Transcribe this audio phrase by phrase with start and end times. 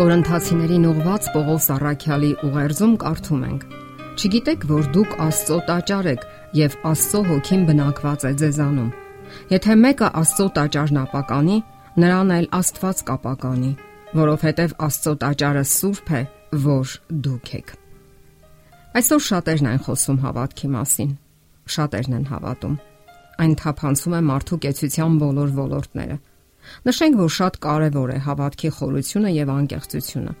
[0.00, 3.64] Կորինթացիներին ուղված Պողոս Առաքյալի ուղերձում կարդում ենք.
[4.16, 6.22] Չգիտեք, որ դուք Աստծո տաճար եք
[6.56, 8.86] եւ Աստծո հոգին բնակված է ձեզանում։
[9.50, 11.58] Եթե մեկը Աստծո տաճարն ապականի,
[12.00, 13.72] նրան էլ Աստված կապականի,
[14.22, 16.22] որովհետեւ Աստծո տաճարը սուրբ է,
[16.64, 16.96] որ
[17.28, 17.76] դուք եք։
[18.96, 21.12] Այսօր շատերն են խոսում հավատքի մասին։
[21.76, 22.80] Շատերն են հավատում։
[23.44, 26.20] Այն թափանցում է մարդու կեցության բոլոր ոլորտները
[26.88, 30.34] Նշենք, որ շատ կարևոր է հավատքի խորությունը եւ անկեղծությունը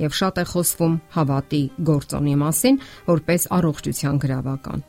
[0.00, 4.84] եւ շատ է խոսվում հավատի գործոնի մասին որպես առողջության գրավական։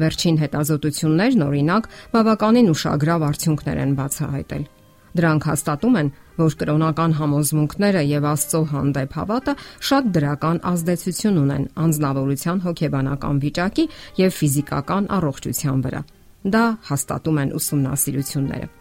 [0.00, 4.64] Վերջին հետազոտություններն օրինակ բավականին ուշագրավ արդյունքներ են բացահայտել։
[5.10, 9.54] Դրանք հաստատում են, որ կրոնական համոզմունքները եւ Աստծո հանդեպ հավատը
[9.90, 13.86] շատ դրական ազդեցություն ունեն անznավորության հոգեբանական վիճակի
[14.22, 16.04] եւ ֆիզիկական առողջության վրա։
[16.54, 18.79] Դա հաստատում են ուսումնասիրությունները։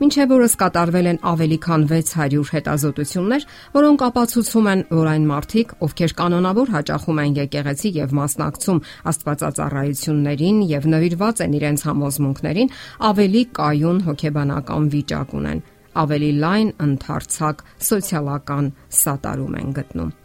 [0.00, 3.42] Մինչև օրս կատարվել են ավելի քան 600 հետազոտություններ,
[3.74, 8.80] որոնք ապացուցում են, որ այն մարդիկ, ովքեր կանոնավոր հաճախում են եկեղեցի եւ մասնակցում
[9.12, 12.72] աստվածածառայություններին եւ նվիրված են իրենց համոզմունքներին,
[13.10, 15.62] ավելի կայուն հոգեբանական վիճակ ունեն,
[16.00, 18.72] ավելի լայն ընդարձակ սոցիալական
[19.04, 20.16] սատարում են գտնում։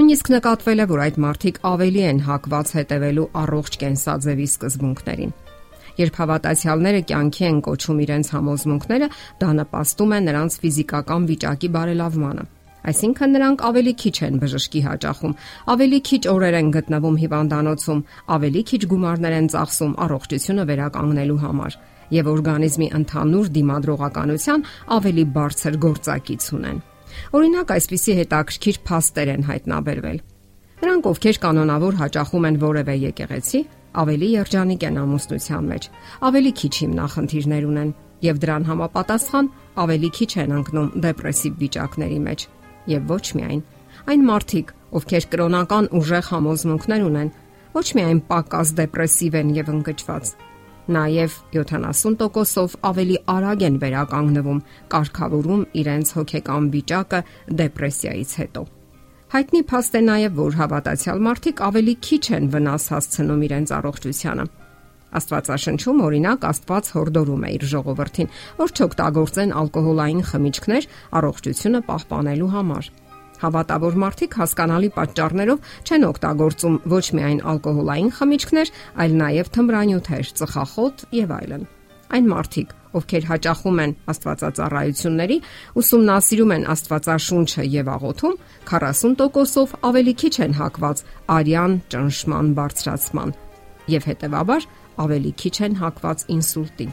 [0.00, 5.32] Նույնիսկ նկատվել է, որ այդ մարդիկ ավելի են հակված հետևելու առողջ կենսաձևի սկզբունքներին։
[6.00, 12.44] Երբ հավատացյալները կյանքի են կոչում իրենց համոզմունքները, դա նպաստում է նրանց ֆիզիկական վիճակի բարելավմանը։
[12.80, 15.34] Այսինքն նրանք ավելի քիչ են բժշկի հաճախում,
[15.74, 18.00] ավելի քիչ օրեր են գտնվում հիվանդանոցում,
[18.36, 21.76] ավելի քիչ գումարներ են ծախսում առողջությունը վերականգնելու համար
[22.10, 24.64] եւ օրգանիզմի ընդհանուր դիմադրողականության
[24.96, 26.80] ավելի բարձր գործակից ունեն։
[27.36, 30.18] Օրինակ այսպիսի հետաքրքիր փաստեր են հայտնաբերվել։
[30.80, 33.60] Նրանք, ովքեր կանոնավոր հաճախում են որևէ եկեղեցի,
[34.00, 35.88] ավելի երջանիկ են ամուսնության մեջ,
[36.30, 37.94] ավելի քիչ հիմնախնդիրներ ունեն
[38.26, 39.50] եւ դրան համապատասխան
[39.84, 42.46] ավելի քիչ են ընկնում դեպրեսիվ վիճակների մեջ։
[42.90, 43.64] Եվ ոչ միայն
[44.10, 44.68] այն մարդիկ,
[45.00, 47.34] ովքեր կրոնական ուժեղ համոզմունքներ ունեն,
[47.74, 50.32] ոչ միայն պակաս դեպրեսիվ են եւ ընկճված,
[50.90, 54.64] Նաև 70%-ով ավելի արագ են վերականգնվում,
[54.94, 57.24] կարգավորում իրենց հոգեկան վիճակը
[57.62, 58.66] դեպրեսիայից հետո։
[59.30, 64.46] Հայտնի փաստ է նաև, որ հավատացյալ մարդիկ ավելի քիչ են վնաս հասցնում իրենց առողջությանը։
[65.20, 70.88] Աստվածաշնչում օրինակ Աստված հորդորում է իր ժողովրդին, որ չօգտագործեն ալկոհոլային խմիչքներ
[71.20, 72.90] առողջությունը պահպանելու համար։
[73.40, 81.34] Հավատավոր մարդիկ հասկանալի պատճառներով չեն օգտագործում ոչ միայն ալկոհոլային խմիչքներ, այլ նաև թմրանյութեր, ծխախոտ եւ
[81.38, 81.64] այլն։
[82.10, 85.36] Այն մարդիկ, ովքեր հաճախում են Աստվածածառայությունների,
[85.80, 88.34] ուսումնասիրում են Աստվածաշունչը եւ աղոթում,
[88.70, 91.04] 40%-ով ավելի քիչ են հակված
[91.36, 93.36] արյան ճնշման բարձրացման
[93.90, 94.66] եւ հետեւաբար
[95.04, 96.92] ավելի քիչ են հակված ինսուլտին։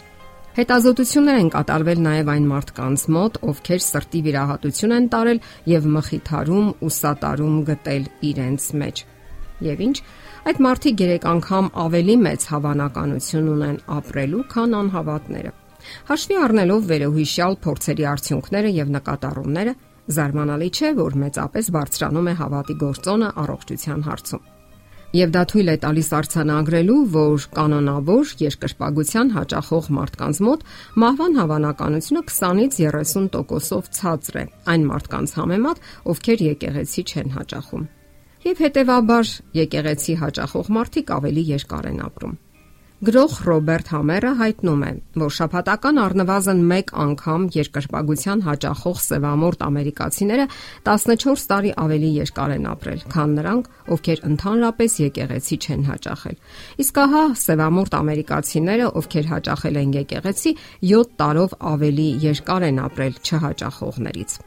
[0.58, 6.90] Հետազոտություններ են կատարվել նաև այն մարդկանց մոտ, ովքեր սրտի վիրահատություն են տարել եւ մխիթարում ու
[6.98, 9.04] սատարում գտել իրենց մեջ։
[9.68, 9.98] Եվ ինչ,
[10.50, 15.54] այդ մարդիկ 3 անգամ ավելի մեծ հավանականություն ունեն ապրելու, քան անհավատները։
[16.10, 19.74] Հաշվի առնելով վերոհիշյալ փորձերի արդյունքները եւ նկատառումները,
[20.18, 24.46] զարմանալի չէ, որ մեծապես բարձրանում է հավատի գործոնը առողջության հարցում։
[25.16, 30.66] Եվ դա թույլ է տալիս արցանագրելու, որ կանոնավոր երկրպագության հաճախող մարդկանց մոտ
[31.04, 35.80] մահվան հավանականությունը 20-ից 30%-ով ցածր է այն մարդկանց համեմատ,
[36.12, 37.88] ովքեր եկեղեցի չեն հաճախում։
[38.48, 42.36] Եվ հետեւաբար եկեղեցի հաճախող մարդիկ ավելի երկար են ապրում։
[42.98, 44.88] Գրող Ռոբերտ Համերը հայտնում է,
[45.22, 50.48] որ շաբաթական առնվազն 1 անգամ երկրպագության հաճախող սևամորտ ամերիկացիները
[50.90, 56.42] 14 տարի ավելի երկար են ապրել, քան նրանք, ովքեր ընդհանրապես եկեղեցի չեն հաճախել։
[56.82, 60.58] Իսկ ահա սևամորտ ամերիկացիները, ովքեր հաճախել են եկեղեցի,
[60.98, 64.38] 7 տարով ավելի երկար են ապրել չհաճախողներից։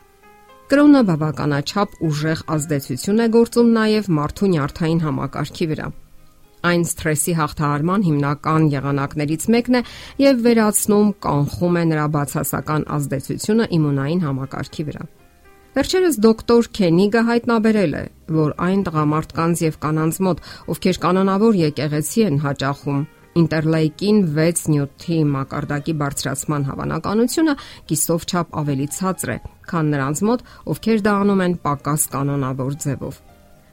[0.70, 5.92] Կրոնը բավականաչափ ուժեղ ազդեցություն է գործում նաև մարդու նյարդային համակարգի վրա։
[6.60, 9.80] Այն սթրեսի հաղթահարման հիմնական եղանակներից մեկն է
[10.20, 15.06] եւ վերացնում կանխում է նրա բացասական ազդեցությունը իմունային համակարգի վրա։
[15.70, 18.04] Վերջերս դոկտոր Քենիգը հայտնաբերել է,
[18.34, 23.00] որ այն տղամարդկանց եւ կանանց մոտ, ովքեր կանոնավոր եկեղեցի են հաճախում,
[23.40, 27.56] ինտերլեյկին 6 նյութի մակարդակի բարձրացման հավանականությունը
[27.92, 29.40] կիսով չափ ավելի ցածր է,
[29.70, 33.26] քան նրանց մոտ, ովքեր դա անում են պակաս կանոնավոր ձևով։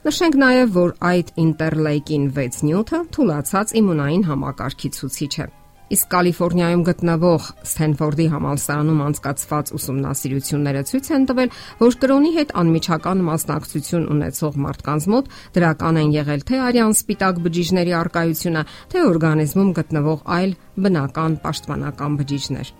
[0.06, 5.46] Նշենք նաև, որ այդ ինտերլեյկին 6 նյութը թուլացած իմունային համակարգի ցուցիչ է։
[5.88, 14.08] Իսկ Կալիֆոռնիայում գտնվող Սթենֆորդի համալսարանում անցկացված ուսումնասիրությունները ցույց են տվել, որ կրոնի հետ անմիջական մասնակցություն
[14.14, 20.56] ունեցող մարդկանց մոտ դրական են եղել թե արյան սպիտակ բջիջների արկայությունը, թե օրգանիզմում գտնվող այլ
[20.78, 22.74] բնական պաշտպանական բջիջներ։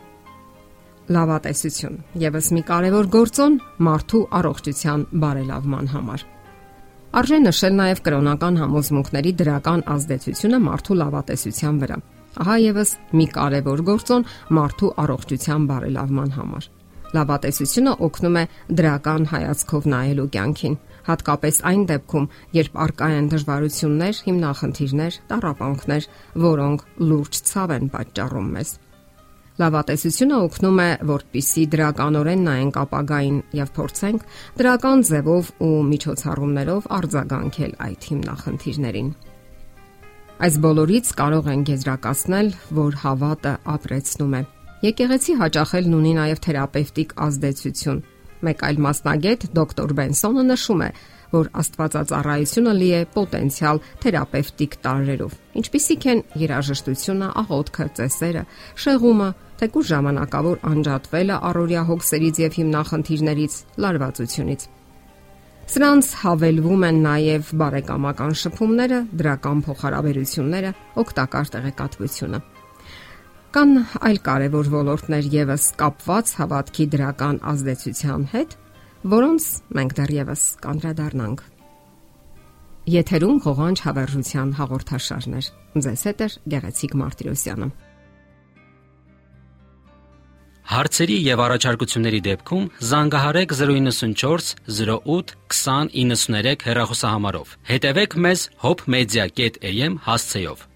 [1.08, 6.28] Լավատեսություն եւս մի կարևոր գործոն մարդու առողջության բարելավման համար։
[7.08, 11.96] Արժե նշել նաև կրոնական համոզմունքների դրական ազդեցությունը մարդու լավատեսության վրա։
[12.42, 14.26] Ահա եւս մի կարևոր գործոն
[14.58, 16.68] մարդու առողջության բարելավման համար։
[17.16, 18.42] Լավատեսությունը օգնում է
[18.80, 20.76] դրական հայացքով նայելու կյանքին,
[21.08, 22.28] հատկապես այն դեպքում,
[22.58, 26.10] երբ արկա են դժվարություններ, հիմնախնդիրներ, տառապանքներ,
[26.44, 28.74] որոնք լուրջ ցավ են պատճառում մեզ։
[29.58, 34.26] Լավատեսությունը օգնում է, որպիսի դրականորեն նայենք ապագային եւ փորձենք
[34.60, 39.08] դրական ձևով ու միջոցառումներով արձագանքել այդ հիմնախնդիրներին։
[40.38, 44.42] Այս բոլորից կարող են գեզրակացնել, որ հավատը ապրեցնում է։
[44.86, 48.02] Եկեղեցի հաճախելն ունի նաև թերապևտիկ ազդեցություն։
[48.46, 50.90] Մեկ այլ մասնագետ դոկտոր Բենսոնը նշում է,
[51.34, 58.42] որ Աստվածածառայությունը լի է պոտենցիալ թերապևտիկ տարրերով, ինչպիսիք են երաժշտությունը, աղոթքը, ծեսերը,
[58.84, 59.28] շեղումը,
[59.58, 64.68] թեկուզ ժամանակավոր անջատվելը առօրյա հոգսերից եւ հիմնախնդիրներից, լարվածությունից։
[65.68, 70.70] Սրանց հավելվում են նաև բարեկամական շփումները, դրական փոխհարաբերությունները,
[71.02, 72.40] օգտակար տեղեկատվությունը։
[73.48, 73.70] Կան
[74.08, 78.56] այլ կարևոր ոլորտներ եւս կապված հավատքի դրական ազդեցության հետ,
[79.06, 79.44] որոնց
[79.78, 81.42] մենք դեռևս կանդրադառնանք։
[82.88, 85.50] Եթերում հողանջ հավերժության հաղորդաշարներ։
[85.84, 87.68] Ձեզ հետ է Գեղեցիկ Մարտիրոսյանը։
[90.68, 100.67] Հարցերի եւ առաջարկությունների դեպքում զանգահարեք 094 08 2093 հեռախոսահամարով։ Հետևեք մեզ hopmedia.am հասցեով։